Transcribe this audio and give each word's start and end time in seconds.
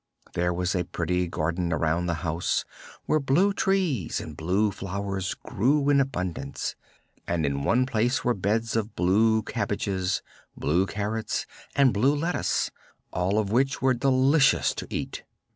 There 0.33 0.51
was 0.51 0.73
a 0.73 0.83
pretty 0.85 1.27
garden 1.27 1.71
around 1.71 2.07
the 2.07 2.15
house, 2.25 2.65
where 3.05 3.19
blue 3.19 3.53
trees 3.53 4.19
and 4.19 4.35
blue 4.35 4.71
flowers 4.71 5.35
grew 5.35 5.89
in 5.89 6.01
abundance 6.01 6.75
and 7.27 7.45
in 7.45 7.61
one 7.63 7.85
place 7.85 8.23
were 8.23 8.33
beds 8.33 8.75
of 8.75 8.95
blue 8.95 9.43
cabbages, 9.43 10.23
blue 10.57 10.87
carrots 10.87 11.45
and 11.75 11.93
blue 11.93 12.15
lettuce, 12.15 12.71
all 13.13 13.37
of 13.37 13.51
which 13.51 13.79
were 13.79 13.93
delicious 13.93 14.73
to 14.73 14.87
eat. 14.89 15.21